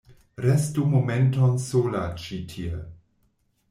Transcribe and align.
Restu 0.45 0.85
momenton 0.93 1.55
sola 1.69 2.05
ĉi 2.25 2.43
tie. 2.55 2.85